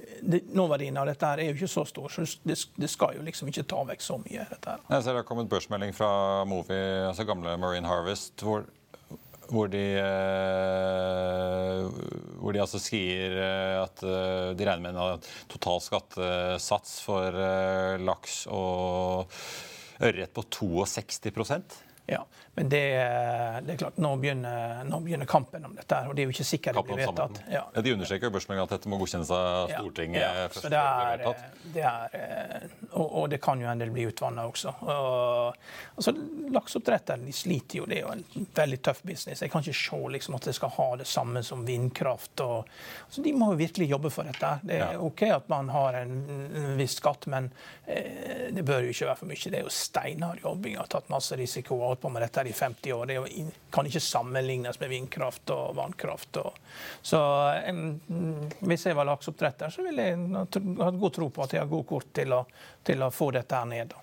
[0.53, 3.49] Nåverdien av dette her er jo ikke så stor, så det, det, skal jo liksom
[3.49, 4.45] ikke ta vekk så mye.
[4.51, 4.83] dette her.
[4.91, 6.11] Jeg ser Det har kommet børsmelding fra
[6.45, 6.77] Movi,
[7.09, 8.67] altså gamle Marine Harvest, hvor
[9.51, 11.83] hvor de, eh,
[12.41, 17.41] hvor de altså sier eh, at eh, de regner med en total skattesats for
[18.01, 19.31] laks og
[20.01, 21.21] ørret på 62.
[22.11, 22.25] Ja,
[22.61, 22.81] men det,
[23.65, 25.97] det, er klart, nå begynner, nå begynner, kampen om dette.
[26.11, 27.39] og det er jo ikke sikkert det blir vedtatt.
[27.49, 27.63] Ja.
[27.73, 30.21] Ja, de understreker jo børsmeldinga at dette må godkjennes av Stortinget.
[30.21, 30.51] Ja, ja.
[30.53, 31.23] Så det er,
[31.73, 34.75] det er, eh, og, og, det kan jo en del bli utvanna også.
[34.85, 35.57] Og,
[35.95, 36.15] altså,
[36.53, 39.41] Lakseoppdretterne sliter jo, det er jo en veldig tøff business.
[39.41, 42.45] Jeg kan ikke se liksom, at det skal ha det samme som vindkraft.
[42.45, 42.69] Og,
[43.07, 44.53] altså, de må jo virkelig jobbe for dette.
[44.69, 47.49] Det er OK at man har en, en viss skatt, men
[47.89, 49.57] eh, det bør jo ikke være for mye.
[49.57, 50.77] Det er jo steinhard jobbing.
[50.77, 51.81] Har tatt masse risiko.
[51.81, 53.07] og holdt på med dette i 50 år.
[53.07, 56.41] Det kan ikke sammenlignes med vindkraft og vannkraft.
[57.03, 57.23] Så
[58.61, 61.89] hvis jeg var lakseoppdretter, så ville jeg hatt god tro på at jeg har god
[61.89, 62.45] kort til å,
[62.87, 63.95] til å få dette her ned.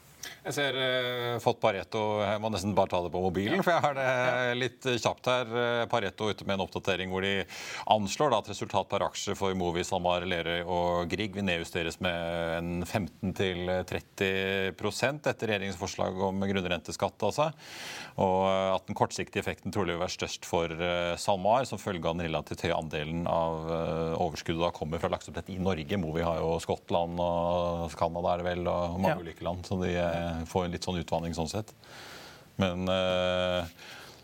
[0.48, 2.02] Jeg ser uh, fått Pareto.
[2.24, 5.50] Jeg må nesten bare ta det på mobilen, for jeg har det litt kjapt her.
[5.52, 7.44] Eh, Pareto ute med en oppdatering hvor de
[7.92, 12.16] anslår da, at resultat per aksje for Movi, SalMar, Lerøy og Grieg vil nedjusteres med
[12.58, 17.28] en 15-30 etter regjeringens forslag om grunnrenteskatt.
[17.28, 17.50] Altså.
[18.24, 22.16] Og at den kortsiktige effekten trolig vil være størst for uh, SalMar, som følge av
[22.16, 26.00] den relativt høye andelen av uh, overskuddet da kommer fra lakseoppdrett i Norge.
[26.02, 29.28] Movi har jo Skottland og Canada er det vel, og mange ja.
[29.28, 29.68] ulike land.
[29.68, 30.17] som de Eh,
[30.50, 31.74] få en litt sånn utvanning sånn sett.
[32.58, 33.66] Men øh,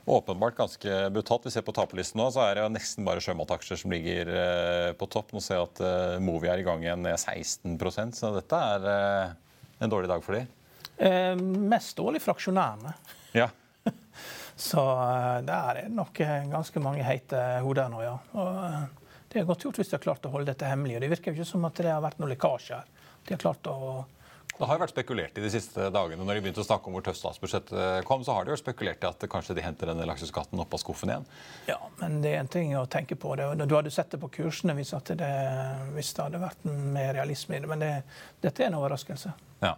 [0.06, 1.45] åpenbart ganske brutalt.
[1.45, 4.89] Vi ser på taperlisten nå, så er det jo nesten bare sjømataksjer som ligger øh,
[4.97, 5.36] på topp.
[5.36, 8.88] Nå ser jeg at øh, Movi er i gang igjen ned 16% så dette er
[9.84, 10.49] en dårlig dag for dem.
[10.97, 11.36] Eh,
[11.69, 12.95] mest dårlig fraksjonærene.
[13.38, 13.51] Ja.
[14.69, 14.82] så
[15.45, 16.19] der er det nok
[16.51, 18.17] ganske mange heite hoder nå, ja.
[18.34, 18.99] Og,
[19.34, 20.99] det er godt gjort hvis de har klart å holde dette hemmelig.
[20.99, 23.08] og Det virker jo ikke som at det har vært noe lekkasje her.
[23.25, 24.03] De har klart å
[24.57, 26.21] det har jo vært spekulert i de siste dagene.
[26.21, 29.01] Når de begynte å snakke om hvor tøft statsbudsjettet kom, så har de jo spekulert
[29.01, 31.25] i at kanskje de henter denne lakseskatten opp av skuffen igjen.
[31.71, 33.33] Ja, men det er en ting å tenke på.
[33.39, 33.47] det.
[33.65, 35.31] Du hadde sett det på kursene hvis, det,
[35.95, 37.71] hvis det hadde vært mer realisme i det.
[37.71, 37.91] Men det,
[38.45, 39.33] dette er en overraskelse.
[39.65, 39.73] Ja.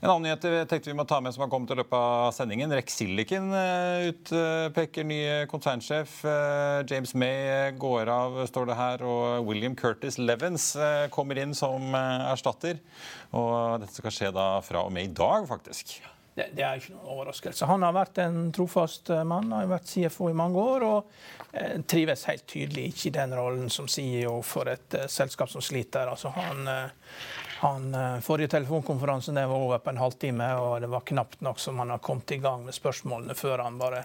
[0.00, 2.30] En annen nyhet vi tenkte vi må ta med som har kommet i løpet av
[2.36, 2.70] sendingen.
[2.70, 6.20] Rex Silicon eh, utpeker ny konsernsjef.
[6.22, 9.02] Eh, James May går av, står det her.
[9.02, 12.78] Og William Curtis Levens eh, kommer inn som erstatter.
[13.34, 15.98] Og dette skal skje da fra og med i dag, faktisk.
[16.38, 17.66] Det, det, er ikke noen overraskelse.
[17.66, 20.86] Han har vært en trofast mann, har vært CFO i mange år.
[20.86, 25.50] Og eh, trives helt tydelig ikke i den rollen som CEO for et eh, selskap
[25.50, 26.06] som sliter.
[26.06, 26.66] Altså han...
[26.70, 27.14] Eh,
[27.60, 31.58] Han, eh, forrige telefonkonferanse det var over på en halvtime, og det var knapt nok
[31.58, 34.04] som han har kommet i gang med spørsmålene før han bare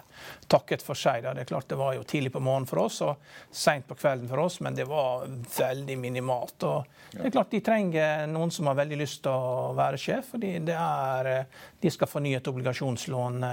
[0.50, 1.28] takket for seg.
[1.28, 4.32] Det er klart det var jo tidlig på morgenen for oss og seint på kvelden
[4.32, 6.63] for oss, men det var veldig minimalt.
[6.63, 10.34] og det er klart De trenger noen som har veldig lyst til å være sjef,
[10.34, 11.46] fordi det er, eh,
[11.80, 13.44] de skal fornye et obligasjonslån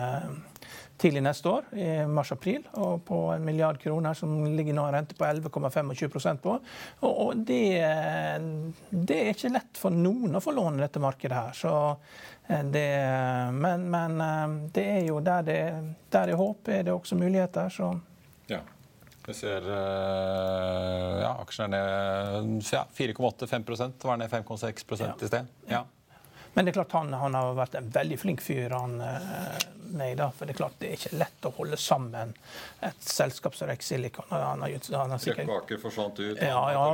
[1.00, 5.16] tidlig neste år, i mars-april, og på en milliard kroner, som ligger nå en rente
[5.16, 6.56] på 11,25% på.
[7.08, 7.62] Og, det,
[8.90, 11.56] det, er ikke lett for noen å få låne dette markedet her.
[11.56, 11.72] Så
[12.48, 12.88] eh, det,
[13.56, 15.62] men, men, eh, det er jo der det,
[16.12, 17.72] der er håp, er det også muligheter.
[17.72, 17.94] Så.
[18.50, 18.60] Ja.
[19.26, 23.66] Vi ser uh, ja, aksjene er ned ja, 4,8-5
[24.02, 25.12] var ned 5,6 ja.
[25.12, 25.50] i sted.
[25.68, 25.84] Ja.
[26.54, 28.74] Men det er klart han, han, har vært en veldig flink fyr.
[28.74, 28.98] han
[29.92, 30.16] meg.
[30.16, 32.32] da, for Det er klart det er ikke lett å holde sammen
[32.86, 34.26] et selskap som Rex Silicon.
[34.30, 36.38] Han har, han har sikkert, Baker forsvant ut.
[36.40, 36.84] Ja, ja,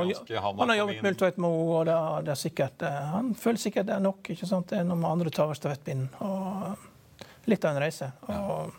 [0.41, 3.61] han, han har jobbet med Ultveit Moe, og det, det, er sikkert, eh, han føler
[3.61, 4.31] sikkert det er nok.
[4.33, 4.69] ikke sant?
[4.71, 6.09] Det er noe med andre tar over stafettpinnen.
[7.47, 8.11] Litt av en reise.
[8.33, 8.73] Og,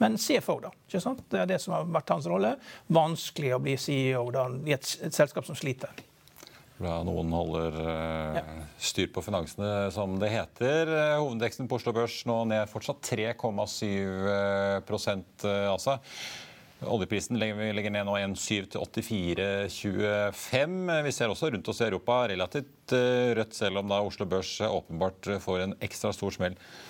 [0.00, 0.70] men CFO, da.
[0.88, 1.24] ikke sant?
[1.28, 2.54] Det er det som har vært hans rolle.
[2.88, 6.06] Vanskelig å bli CEO da, i et, et selskap som sliter.
[6.80, 8.42] Bra noen holder uh, ja.
[8.80, 10.88] styr på finansene, som det heter.
[10.88, 13.42] Uh, hovedveksten på Oslo Børs nå ned fortsatt 3,7
[14.24, 14.80] uh,
[15.68, 15.98] altså.
[16.80, 20.78] Oljeprisen legger, ned nå 1,7 til 84,25.
[21.04, 22.94] Vi ser også rundt oss i Europa relativt
[23.36, 26.89] rødt, selv om da Oslo Børs åpenbart får en ekstra stor smell Eh,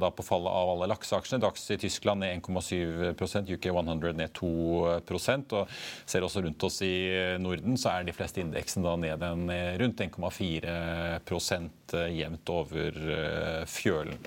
[0.00, 1.40] da på fallet av alle lakseaksjene.
[1.42, 4.50] DAX i Tyskland ned 1,7 UK 100 ned 2
[5.58, 5.74] og
[6.08, 6.92] Ser også rundt oss i
[7.40, 9.48] Norden, så er de fleste indeksene ned en,
[9.80, 10.74] rundt 1,4
[11.98, 14.18] eh, jevnt over uh, fjølen.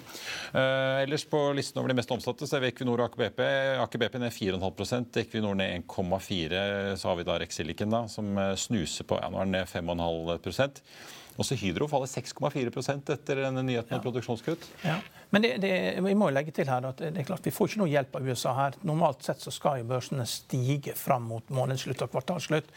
[0.58, 3.42] Ellers på listen over de mest omsatte så er vi Equinor og Aker BP.
[3.84, 9.08] Aker BP ned 4,5% Equinor ned 1,4 Så har vi da Rexilicen da, som snuser
[9.08, 14.04] på ja, nå er den ned 5,5 også Hydro faller 6,4% etter denne nyheten om
[14.04, 14.68] produksjonskutt.
[14.84, 15.00] Ja.
[15.32, 15.72] Men det, det,
[16.04, 18.18] vi må jo legge til her at det er klart vi får ikke noe hjelp
[18.20, 18.76] av USA her.
[18.88, 22.68] Normalt sett så skal jo børsene stige fram mot månedsslutt og kvartalsslutt.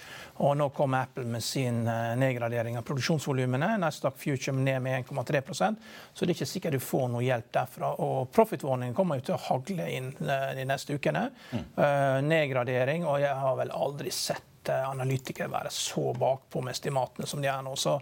[0.46, 3.72] Og nå kommer Apple med sin eh, nedgradering av produksjonsvolumene.
[3.82, 5.82] Nasdaq Future ned med 1,3%
[6.14, 7.90] så det er ikke sikkert du får noe hjelp derfra.
[8.06, 11.26] Og profit-warningen kommer jo til å hagle inn eh, de neste ukene.
[11.50, 11.68] Mm.
[11.74, 17.42] Uh, nedgradering, og jeg har vel aldri sett analytikere være så bakpå med estimatene som
[17.42, 17.74] de er nå.
[17.76, 17.94] Så,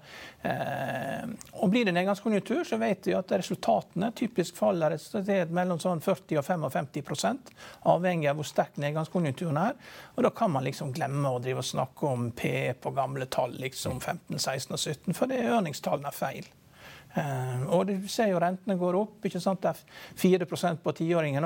[0.42, 6.00] eh, og Blir det nedgangskonjunktur, så vet vi at resultatene typisk faller et mellom sånn
[6.00, 7.52] 40 og 55
[7.88, 9.76] avhengig av hvor sterk nedgangskonjunkturen er.
[10.16, 13.52] Og Da kan man liksom glemme å drive og snakke om P på gamle tall,
[13.58, 16.50] liksom 15, 16 og 17, for det ørningstallene er feil.
[17.12, 19.18] Uh, og du ser jo rentene går opp.
[19.28, 19.60] ikke sant?
[19.60, 19.80] Det er
[20.16, 21.44] 4 på tiåringen.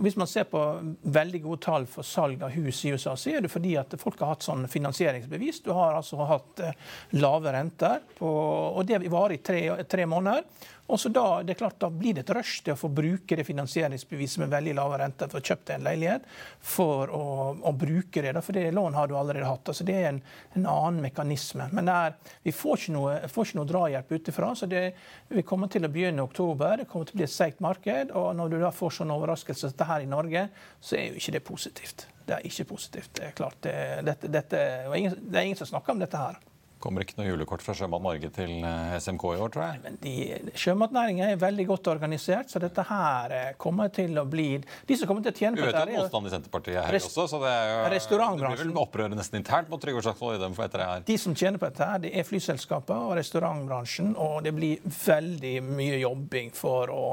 [0.00, 0.60] Hvis man ser på
[1.02, 4.18] veldig gode tall for salg av hus i USA, så er det fordi at folk
[4.22, 5.62] har hatt sånn finansieringsbevis.
[5.66, 6.72] Du har altså hatt uh,
[7.14, 10.42] lave renter, på, og det varer i tre, tre måneder.
[10.90, 13.36] Og så da, det er klart, da blir det et rush til å få bruke
[13.38, 16.24] det finansieringsbeviset med veldig lave renter for å kjøpe en leilighet,
[16.58, 18.32] for å, å bruke det.
[18.42, 19.70] For det lån har du allerede hatt.
[19.70, 20.20] altså Det er en,
[20.58, 21.68] en annen mekanisme.
[21.76, 24.50] Men der, vi får ikke noe, får ikke noe drahjelp utenfra.
[24.58, 24.82] så det,
[25.30, 26.82] Vi kommer til å begynne i oktober.
[26.82, 28.10] Det kommer til å bli et seigt marked.
[28.18, 30.48] Og når du da får sånn overraskelse dette her i Norge,
[30.80, 32.08] så er jo ikke det positivt.
[32.26, 33.10] Det er ikke positivt.
[33.16, 33.58] Det er klart.
[33.62, 33.74] Det,
[34.06, 36.38] dette, dette, det er ingen som snakker om dette her.
[36.80, 39.80] Kommer ikke noe julekort fra Sjømat Norge til eh, SMK i år, tror jeg.
[39.84, 40.14] Men de,
[40.58, 44.48] Sjømatnæringen er veldig godt organisert, så dette her eh, kommer til å bli
[44.88, 46.88] De som kommer til å tjene på dette Du vet jo motstanden i Senterpartiet er
[46.88, 48.56] her også, så det er jo restaurantbransjen.
[48.56, 51.04] Det blir vel opprøret nesten internt mot Trygve Slagsvold Vedum etter det her.
[51.10, 55.54] De som tjener på dette her, det er flyselskapet og restaurantbransjen, og det blir veldig
[55.68, 57.04] mye jobbing for å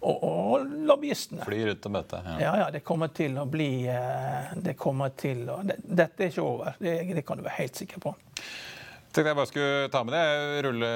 [0.00, 1.42] og, og lobbyistene.
[1.46, 2.22] Fly rundt og møte.
[2.24, 2.38] Ja.
[2.38, 2.54] ja.
[2.62, 6.44] ja, det kommer til å bli eh, Det kommer til å det, Dette er ikke
[6.44, 8.14] over, det, det kan du være helt sikker på.
[9.08, 10.24] Tenkte jeg bare skulle ta med det.
[10.66, 10.88] Rulle,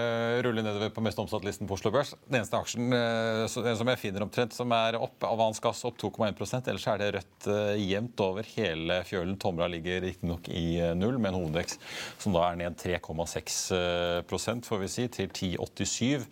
[0.45, 2.13] rulle nedover på mest omsatt-listen på Oslo Børs.
[2.27, 6.69] Den eneste aksjen den som jeg finner omtrent som er opp, Avans Gass opp 2,1%
[6.69, 9.39] Ellers er det rødt eh, jevnt over hele fjølen.
[9.41, 11.81] Tomra ligger riktignok i eh, null, med en hovedvekst
[12.23, 16.29] som da er ned 3,6% får vi si, til 10,87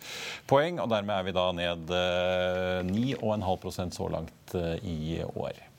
[0.51, 0.79] poeng.
[0.83, 1.97] Og dermed er vi da ned
[2.93, 5.70] 9,5% så langt i år.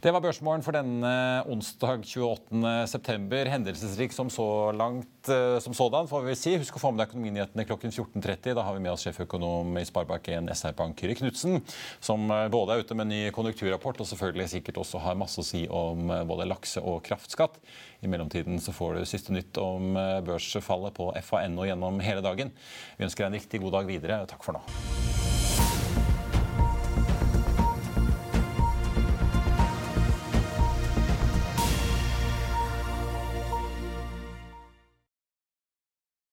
[0.00, 1.12] Det var børsmålen for denne
[1.50, 3.40] onsdag 28.9.
[3.52, 4.46] Hendelsesrik som så
[4.76, 6.54] langt eh, som sådan, får vi si.
[6.60, 8.54] Husk å få med deg økonominyhetene klokken 14.30.
[8.56, 11.60] Da har vi med oss sjeføkonom i Sparebank1 SR-Bank Kyrre Knutsen,
[12.00, 15.42] som eh, både er ute med en ny konjunkturrapport og selvfølgelig sikkert også har masse
[15.42, 17.60] å si om eh, både lakse- og kraftskatt.
[18.00, 19.92] I mellomtiden så får du siste nytt om
[20.24, 22.54] børsfallet på fa.no gjennom hele dagen.
[22.96, 24.22] Vi ønsker deg en riktig god dag videre.
[24.30, 25.29] Takk for nå.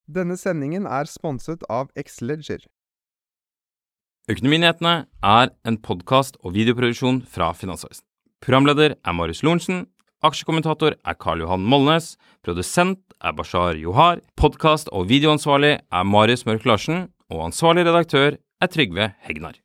[0.08, 2.62] Denne sendingen er sponset av Xleger.
[4.28, 8.06] Økonominyhetene er en podkast og videoproduksjon fra Finansavisen.
[8.44, 9.84] Programleder er Marius Lorentzen.
[10.24, 12.16] Aksjekommentator er Karl Johan Molnes.
[12.44, 14.24] Produsent er Bashar Johar.
[14.40, 17.08] Podkast- og videoansvarlig er Marius Mørk Larsen.
[17.28, 19.60] Og ansvarlig redaktør er Trygve Hegnar.